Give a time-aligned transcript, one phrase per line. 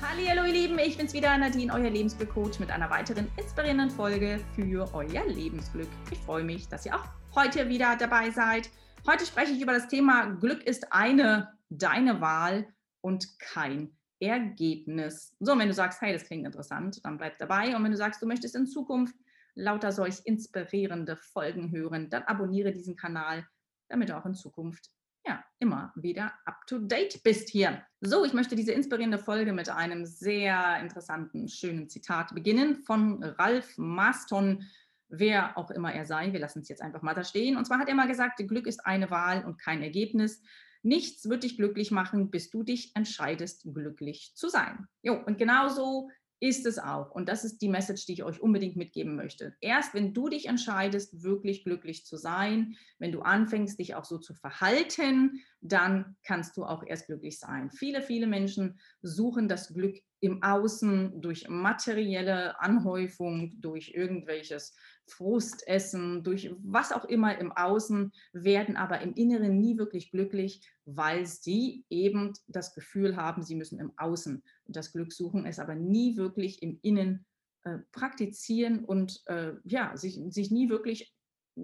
[0.00, 4.94] Hallo ihr Lieben, ich bin's wieder, Nadine, euer Lebensglück-Coach mit einer weiteren inspirierenden Folge für
[4.94, 5.88] euer Lebensglück.
[6.12, 8.70] Ich freue mich, dass ihr auch heute wieder dabei seid.
[9.08, 12.68] Heute spreche ich über das Thema Glück ist eine, deine Wahl
[13.00, 13.90] und kein
[14.20, 15.34] Ergebnis.
[15.40, 17.74] So, wenn du sagst, hey, das klingt interessant, dann bleib dabei.
[17.74, 19.16] Und wenn du sagst, du möchtest in Zukunft
[19.56, 23.48] lauter solch inspirierende Folgen hören, dann abonniere diesen Kanal,
[23.88, 24.90] damit du auch in Zukunft
[25.28, 27.82] ja, immer wieder up to date bist hier.
[28.00, 33.76] So, ich möchte diese inspirierende Folge mit einem sehr interessanten, schönen Zitat beginnen von Ralph
[33.76, 34.64] Maston,
[35.10, 36.32] wer auch immer er sei.
[36.32, 37.58] Wir lassen es jetzt einfach mal da stehen.
[37.58, 40.40] Und zwar hat er mal gesagt, Glück ist eine Wahl und kein Ergebnis.
[40.82, 44.86] Nichts wird dich glücklich machen, bis du dich entscheidest, glücklich zu sein.
[45.02, 46.08] Jo, und genauso
[46.40, 47.10] ist es auch.
[47.10, 49.56] Und das ist die Message, die ich euch unbedingt mitgeben möchte.
[49.60, 54.18] Erst wenn du dich entscheidest, wirklich glücklich zu sein, wenn du anfängst, dich auch so
[54.18, 57.70] zu verhalten, dann kannst du auch erst glücklich sein.
[57.70, 66.54] Viele, viele Menschen suchen das Glück im Außen durch materielle Anhäufung, durch irgendwelches Frustessen, durch
[66.62, 72.32] was auch immer im Außen, werden aber im Inneren nie wirklich glücklich, weil sie eben
[72.46, 76.78] das Gefühl haben, sie müssen im Außen das Glück suchen, es aber nie wirklich im
[76.82, 77.26] Innen
[77.64, 81.12] äh, praktizieren und äh, ja, sich, sich nie wirklich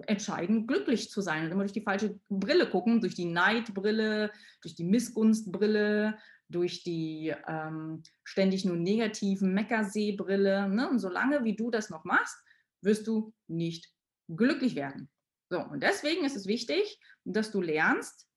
[0.07, 4.75] entscheiden, glücklich zu sein und immer durch die falsche Brille gucken, durch die Neidbrille, durch
[4.75, 6.17] die Missgunstbrille,
[6.49, 10.69] durch die ähm, ständig nur negativen Meckerseebrille.
[10.69, 10.89] Ne?
[10.89, 12.37] Und solange wie du das noch machst,
[12.81, 13.91] wirst du nicht
[14.27, 15.09] glücklich werden.
[15.49, 18.27] So, und deswegen ist es wichtig, dass du lernst,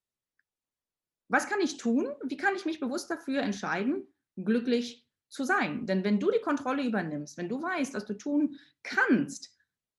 [1.29, 2.09] was kann ich tun?
[2.25, 5.87] Wie kann ich mich bewusst dafür entscheiden, glücklich zu sein?
[5.87, 9.55] Denn wenn du die Kontrolle übernimmst, wenn du weißt, was du tun kannst,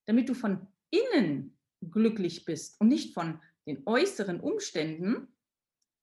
[0.05, 5.27] damit du von innen glücklich bist und nicht von den äußeren Umständen,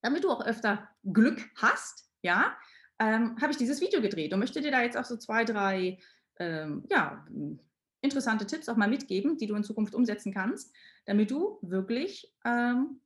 [0.03, 2.56] damit du auch öfter Glück hast, ja,
[2.98, 5.98] ähm, habe ich dieses Video gedreht und möchte dir da jetzt auch so zwei, drei
[6.39, 7.27] ähm, ja,
[8.01, 13.00] interessante Tipps auch mal mitgeben, die du in Zukunft umsetzen kannst, damit du wirklich ähm,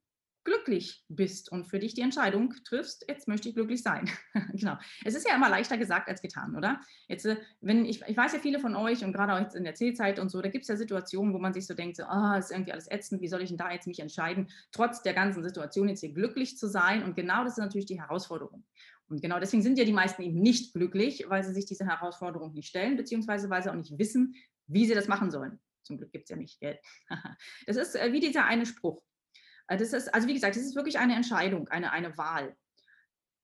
[0.45, 4.09] glücklich bist und für dich die Entscheidung triffst, jetzt möchte ich glücklich sein.
[4.53, 4.79] genau.
[5.05, 6.81] Es ist ja immer leichter gesagt als getan, oder?
[7.09, 9.65] Jetzt, äh, wenn ich, ich weiß ja viele von euch und gerade auch jetzt in
[9.65, 12.05] der Zielzeit und so, da gibt es ja Situationen, wo man sich so denkt, so,
[12.05, 15.15] ah, ist irgendwie alles ätzend, wie soll ich denn da jetzt mich entscheiden, trotz der
[15.15, 17.03] ganzen Situation jetzt hier glücklich zu sein?
[17.03, 18.65] Und genau das ist natürlich die Herausforderung.
[19.09, 22.55] Und genau deswegen sind ja die meisten eben nicht glücklich, weil sie sich diese Herausforderung
[22.55, 24.37] nicht stellen, beziehungsweise weil sie auch nicht wissen,
[24.69, 25.59] wie sie das machen sollen.
[25.83, 26.79] Zum Glück gibt es ja nicht Geld.
[27.67, 29.03] das ist äh, wie dieser eine Spruch.
[29.71, 32.55] Äh, das ist, also wie gesagt, das ist wirklich eine Entscheidung, eine, eine Wahl.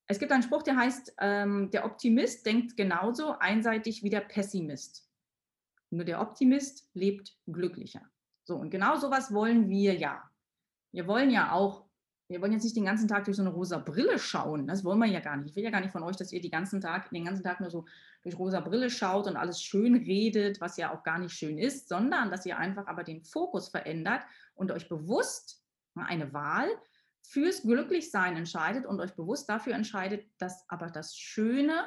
[0.08, 5.08] Es gibt einen Spruch, der heißt, ähm, der Optimist denkt genauso einseitig wie der Pessimist.
[5.90, 8.02] Nur der Optimist lebt glücklicher.
[8.44, 10.30] So, und genau sowas wollen wir ja.
[10.92, 11.86] Wir wollen ja auch
[12.28, 14.66] wir wollen jetzt nicht den ganzen Tag durch so eine rosa Brille schauen.
[14.66, 15.50] Das wollen wir ja gar nicht.
[15.50, 17.60] Ich will ja gar nicht von euch, dass ihr die ganzen Tag, den ganzen Tag
[17.60, 17.84] nur so
[18.24, 21.88] durch rosa Brille schaut und alles schön redet, was ja auch gar nicht schön ist,
[21.88, 24.22] sondern dass ihr einfach aber den Fokus verändert
[24.56, 25.62] und euch bewusst
[26.04, 26.68] eine Wahl
[27.22, 31.86] fürs Glücklichsein entscheidet und euch bewusst dafür entscheidet, dass aber das Schöne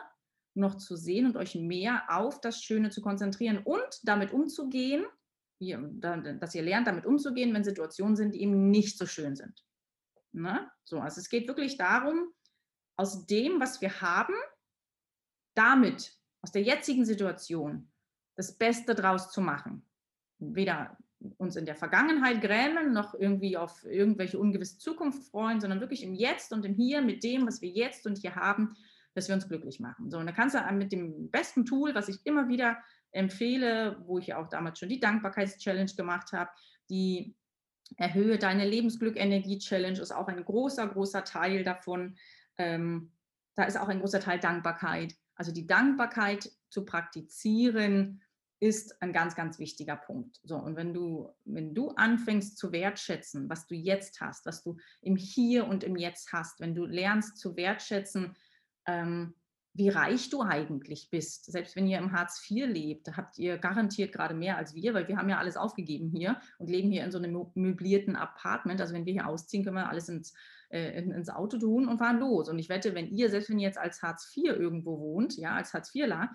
[0.55, 5.05] noch zu sehen und euch mehr auf das Schöne zu konzentrieren und damit umzugehen,
[5.59, 9.63] dass ihr lernt, damit umzugehen, wenn Situationen sind, die eben nicht so schön sind.
[10.31, 10.69] Ne?
[10.83, 12.33] So, also es geht wirklich darum,
[12.97, 14.33] aus dem, was wir haben,
[15.55, 17.91] damit, aus der jetzigen Situation,
[18.35, 19.85] das Beste draus zu machen.
[20.37, 20.97] Weder
[21.37, 26.13] uns in der Vergangenheit grämen, noch irgendwie auf irgendwelche ungewisse Zukunft freuen, sondern wirklich im
[26.13, 28.75] Jetzt und im Hier mit dem, was wir jetzt und hier haben,
[29.15, 30.09] dass wir uns glücklich machen.
[30.09, 32.77] So, und da kannst du mit dem besten Tool, was ich immer wieder
[33.11, 36.51] empfehle, wo ich ja auch damals schon die Dankbarkeitschallenge gemacht habe,
[36.89, 37.35] die
[37.97, 42.17] Erhöhe deine Lebensglück-Energie-Challenge ist auch ein großer, großer Teil davon.
[42.57, 43.11] Ähm,
[43.55, 45.15] da ist auch ein großer Teil Dankbarkeit.
[45.35, 48.21] Also die Dankbarkeit zu praktizieren
[48.59, 50.39] ist ein ganz, ganz wichtiger Punkt.
[50.43, 54.77] So, und wenn du, wenn du anfängst zu wertschätzen, was du jetzt hast, was du
[55.01, 58.35] im Hier und im Jetzt hast, wenn du lernst zu wertschätzen,
[58.85, 59.33] ähm,
[59.73, 61.45] wie reich du eigentlich bist.
[61.45, 65.07] Selbst wenn ihr im Hartz IV lebt, habt ihr garantiert gerade mehr als wir, weil
[65.07, 68.81] wir haben ja alles aufgegeben hier und leben hier in so einem möblierten Apartment.
[68.81, 70.33] Also wenn wir hier ausziehen, können wir alles ins,
[70.69, 72.49] äh, ins Auto tun und fahren los.
[72.49, 75.55] Und ich wette, wenn ihr, selbst wenn ihr jetzt als Hartz IV irgendwo wohnt, ja,
[75.55, 76.31] als Hartz IVler,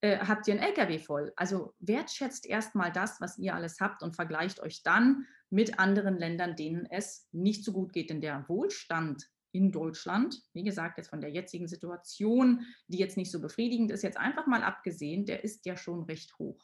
[0.00, 1.32] äh, habt ihr einen LKW voll.
[1.36, 6.56] Also wertschätzt erstmal das, was ihr alles habt und vergleicht euch dann mit anderen Ländern,
[6.56, 8.10] denen es nicht so gut geht.
[8.10, 10.42] Denn der Wohlstand in Deutschland.
[10.52, 14.46] Wie gesagt, jetzt von der jetzigen Situation, die jetzt nicht so befriedigend ist, jetzt einfach
[14.46, 16.58] mal abgesehen, der ist ja schon recht hoch.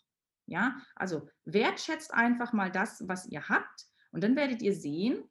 [0.46, 5.24] Ja, also wertschätzt einfach mal das, was ihr habt und dann werdet ihr sehen,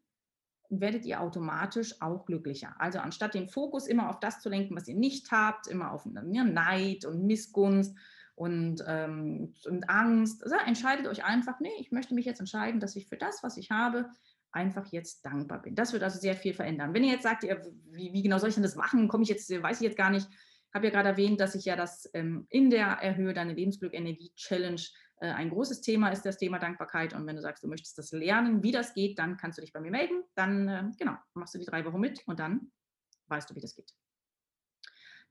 [0.80, 2.74] werdet ihr automatisch auch glücklicher.
[2.80, 6.06] Also anstatt den Fokus immer auf das zu lenken, was ihr nicht habt, immer auf
[6.06, 7.96] ne, Neid und Missgunst
[8.36, 12.96] und, ähm, und Angst, also entscheidet euch einfach, nee, ich möchte mich jetzt entscheiden, dass
[12.96, 14.10] ich für das, was ich habe,
[14.52, 15.76] einfach jetzt dankbar bin.
[15.76, 16.94] Das wird also sehr viel verändern.
[16.94, 19.30] Wenn ihr jetzt sagt, ihr, wie, wie, genau soll ich denn das machen, komme ich
[19.30, 20.28] jetzt, weiß ich jetzt gar nicht,
[20.74, 24.32] habe ja gerade erwähnt, dass ich ja das ähm, in der Erhöhe deine Lebensglück Energie
[24.36, 24.82] Challenge
[25.28, 27.14] ein großes Thema ist, das Thema Dankbarkeit.
[27.14, 29.74] Und wenn du sagst, du möchtest das lernen, wie das geht, dann kannst du dich
[29.74, 30.24] bei mir melden.
[30.36, 32.72] Dann, äh, genau, machst du die drei Wochen mit und dann
[33.28, 33.94] weißt du, wie das geht.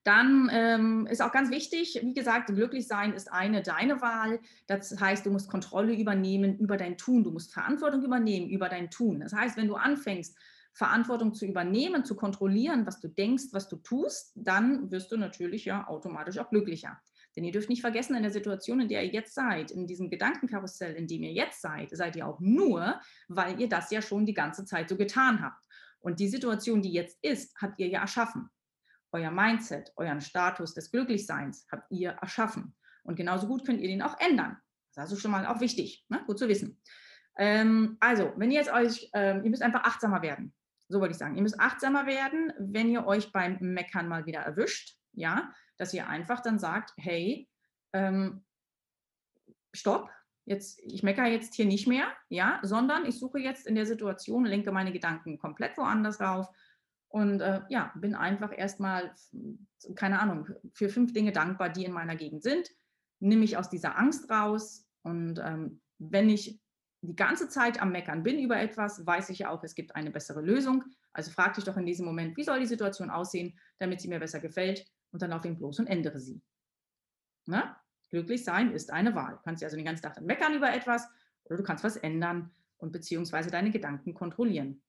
[0.03, 4.41] Dann ähm, ist auch ganz wichtig, wie gesagt, glücklich sein ist eine deine Wahl.
[4.67, 7.23] Das heißt, du musst Kontrolle übernehmen über dein Tun.
[7.23, 9.21] Du musst Verantwortung übernehmen über dein Tun.
[9.21, 10.39] Das heißt, wenn du anfängst,
[10.73, 15.67] Verantwortung zu übernehmen, zu kontrollieren, was du denkst, was du tust, dann wirst du natürlich
[15.67, 16.99] ja automatisch auch glücklicher.
[17.37, 20.11] Denn ihr dürft nicht vergessen, in der Situation, in der ihr jetzt seid, in diesem
[20.11, 24.27] Gedankenkarussell, in dem ihr jetzt seid, seid ihr auch nur, weil ihr das ja schon
[24.27, 25.65] die ganze Zeit so getan habt.
[26.01, 28.51] Und die Situation, die jetzt ist, habt ihr ja erschaffen.
[29.13, 32.75] Euer Mindset, euren Status des Glücklichseins habt ihr erschaffen.
[33.03, 34.57] Und genauso gut könnt ihr den auch ändern.
[34.95, 36.23] Das ist also schon mal auch wichtig, ne?
[36.27, 36.81] gut zu wissen.
[37.37, 40.53] Ähm, also, wenn ihr jetzt euch, ähm, ihr müsst einfach achtsamer werden.
[40.89, 41.37] So wollte ich sagen.
[41.37, 44.97] Ihr müsst achtsamer werden, wenn ihr euch beim Meckern mal wieder erwischt.
[45.13, 47.49] Ja, dass ihr einfach dann sagt, hey,
[47.93, 48.45] ähm,
[49.75, 50.11] stopp,
[50.45, 54.45] jetzt, ich meckere jetzt hier nicht mehr, ja, sondern ich suche jetzt in der Situation,
[54.45, 56.49] lenke meine Gedanken komplett woanders rauf
[57.11, 59.13] und äh, ja, bin einfach erstmal,
[59.97, 62.71] keine Ahnung, für fünf Dinge dankbar, die in meiner Gegend sind.
[63.19, 64.87] Nimm mich aus dieser Angst raus.
[65.03, 66.61] Und ähm, wenn ich
[67.03, 70.13] die ganze Zeit am Meckern bin über etwas, weiß ich ja auch, es gibt eine
[70.13, 70.85] bessere Lösung.
[71.13, 74.21] Also frag dich doch in diesem Moment, wie soll die Situation aussehen, damit sie mir
[74.21, 74.87] besser gefällt?
[75.13, 76.41] Und dann lauf ihn bloß und ändere sie.
[77.47, 77.81] Na?
[78.11, 79.35] Glücklich sein ist eine Wahl.
[79.37, 81.09] Du kannst also den ganzen Tag meckern über etwas
[81.45, 84.83] oder du kannst was ändern und beziehungsweise deine Gedanken kontrollieren.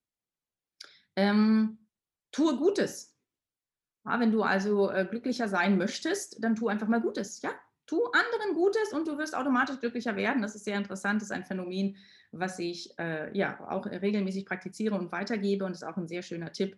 [1.16, 1.88] Ähm,
[2.32, 3.16] tue Gutes.
[4.06, 7.42] Ja, wenn du also äh, glücklicher sein möchtest, dann tu einfach mal Gutes.
[7.42, 7.52] Ja,
[7.86, 10.42] tu anderen Gutes und du wirst automatisch glücklicher werden.
[10.42, 11.22] Das ist sehr interessant.
[11.22, 11.98] Das ist ein Phänomen,
[12.32, 16.52] was ich äh, ja auch regelmäßig praktiziere und weitergebe und ist auch ein sehr schöner
[16.52, 16.78] Tipp,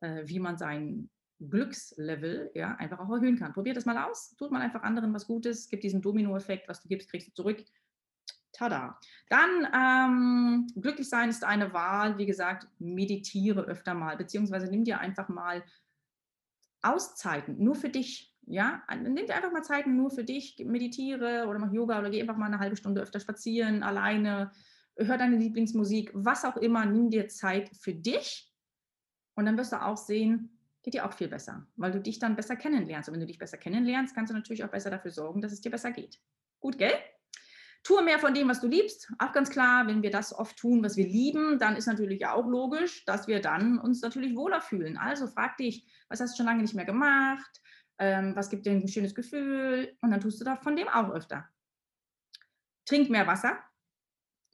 [0.00, 3.52] äh, wie man sein Glückslevel ja einfach auch erhöhen kann.
[3.52, 4.34] Probiert das mal aus.
[4.36, 5.68] Tut mal einfach anderen was Gutes.
[5.68, 7.64] Gibt diesen Dominoeffekt, was du gibst, kriegst du zurück.
[8.52, 8.98] Tada.
[9.28, 12.18] Dann ähm, glücklich sein ist eine Wahl.
[12.18, 15.64] Wie gesagt, meditiere öfter mal, beziehungsweise nimm dir einfach mal
[16.82, 18.32] Auszeiten, nur für dich.
[18.46, 22.20] Ja, nimm dir einfach mal Zeiten nur für dich, meditiere oder mach Yoga oder geh
[22.20, 24.52] einfach mal eine halbe Stunde öfter spazieren, alleine,
[24.96, 28.52] hör deine Lieblingsmusik, was auch immer, nimm dir Zeit für dich.
[29.34, 30.53] Und dann wirst du auch sehen,
[30.84, 33.08] geht dir auch viel besser, weil du dich dann besser kennenlernst.
[33.08, 35.62] Und wenn du dich besser kennenlernst, kannst du natürlich auch besser dafür sorgen, dass es
[35.62, 36.20] dir besser geht.
[36.60, 36.92] Gut, gell?
[37.82, 39.10] Tue mehr von dem, was du liebst.
[39.18, 42.46] Auch ganz klar, wenn wir das oft tun, was wir lieben, dann ist natürlich auch
[42.46, 44.96] logisch, dass wir dann uns natürlich wohler fühlen.
[44.96, 47.62] Also frag dich, was hast du schon lange nicht mehr gemacht?
[47.98, 49.96] Ähm, was gibt dir ein schönes Gefühl?
[50.00, 51.48] Und dann tust du da von dem auch öfter.
[52.84, 53.58] Trink mehr Wasser.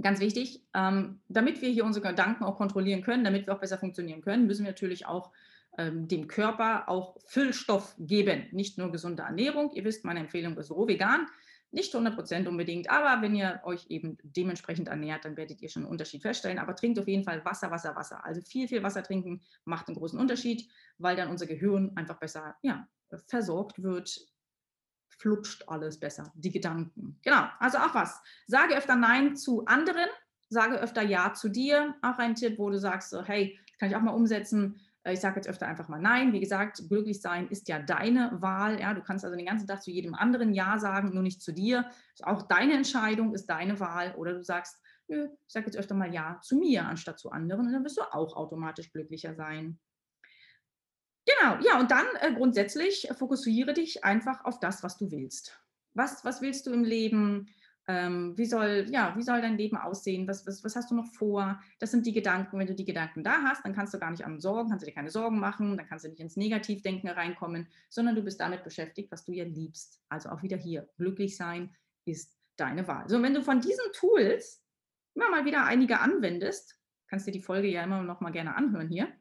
[0.01, 3.79] Ganz wichtig, ähm, damit wir hier unsere Gedanken auch kontrollieren können, damit wir auch besser
[3.79, 5.31] funktionieren können, müssen wir natürlich auch
[5.79, 8.49] dem Körper auch Füllstoff geben.
[8.53, 9.71] Nicht nur gesunde Ernährung.
[9.73, 11.27] Ihr wisst, meine Empfehlung ist roh vegan.
[11.73, 15.93] Nicht 100% unbedingt, aber wenn ihr euch eben dementsprechend ernährt, dann werdet ihr schon einen
[15.93, 16.59] Unterschied feststellen.
[16.59, 18.25] Aber trinkt auf jeden Fall Wasser, Wasser, Wasser.
[18.25, 20.69] Also viel, viel Wasser trinken macht einen großen Unterschied,
[20.99, 22.89] weil dann unser Gehirn einfach besser ja,
[23.29, 24.19] versorgt wird,
[25.21, 27.19] flutscht alles besser, die Gedanken.
[27.23, 28.21] Genau, also auch was.
[28.47, 30.09] Sage öfter Nein zu anderen,
[30.49, 31.95] sage öfter Ja zu dir.
[32.03, 34.81] Auch ein Tipp, wo du sagst, so, hey, kann ich auch mal umsetzen.
[35.03, 36.33] Äh, ich sage jetzt öfter einfach mal Nein.
[36.33, 38.81] Wie gesagt, glücklich sein ist ja deine Wahl.
[38.81, 41.53] Ja, du kannst also den ganzen Tag zu jedem anderen Ja sagen, nur nicht zu
[41.53, 41.91] dir.
[42.15, 44.15] Ist auch deine Entscheidung, ist deine Wahl.
[44.17, 44.77] Oder du sagst,
[45.09, 47.99] nö, ich sage jetzt öfter mal Ja zu mir anstatt zu anderen und dann wirst
[47.99, 49.79] du auch automatisch glücklicher sein.
[51.27, 55.61] Genau, ja, und dann äh, grundsätzlich fokussiere dich einfach auf das, was du willst.
[55.93, 57.49] Was, was willst du im Leben?
[57.93, 60.29] Ähm, wie, soll, ja, wie soll dein Leben aussehen?
[60.29, 61.61] Was, was, was hast du noch vor?
[61.81, 62.57] Das sind die Gedanken.
[62.57, 64.87] Wenn du die Gedanken da hast, dann kannst du gar nicht an Sorgen, kannst du
[64.87, 68.63] dir keine Sorgen machen, dann kannst du nicht ins Negativdenken reinkommen, sondern du bist damit
[68.63, 70.01] beschäftigt, was du ja liebst.
[70.09, 73.09] Also auch wieder hier, glücklich sein ist deine Wahl.
[73.09, 74.63] So, wenn du von diesen Tools
[75.15, 76.79] immer mal wieder einige anwendest,
[77.09, 79.13] kannst du die Folge ja immer noch mal gerne anhören hier,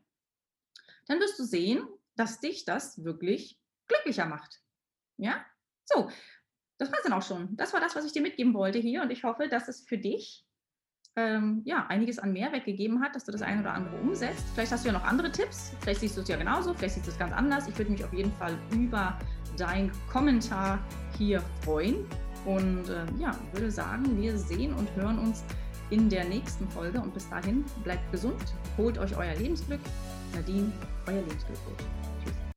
[1.08, 4.62] dann wirst du sehen, dass dich das wirklich glücklicher macht.
[5.18, 5.44] Ja?
[5.86, 6.12] So,
[6.80, 7.56] das war es dann auch schon.
[7.58, 9.98] Das war das, was ich dir mitgeben wollte hier und ich hoffe, dass es für
[9.98, 10.46] dich
[11.16, 14.46] ähm, ja, einiges an Mehrwert gegeben hat, dass du das eine oder andere umsetzt.
[14.54, 17.08] Vielleicht hast du ja noch andere Tipps, vielleicht siehst du es ja genauso, vielleicht siehst
[17.08, 17.68] du es ganz anders.
[17.68, 19.20] Ich würde mich auf jeden Fall über
[19.58, 20.80] deinen Kommentar
[21.18, 22.06] hier freuen
[22.46, 25.44] und äh, ja, würde sagen, wir sehen und hören uns
[25.90, 28.42] in der nächsten Folge und bis dahin bleibt gesund,
[28.78, 29.82] holt euch euer Lebensglück.
[30.34, 30.72] Nadine,
[31.08, 31.58] euer Lebensglück.
[32.24, 32.49] Tschüss.